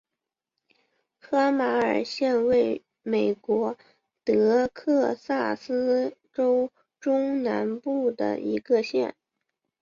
[1.19, 3.77] 科马尔县位美国
[4.23, 9.15] 德克萨斯州中南部的一个县。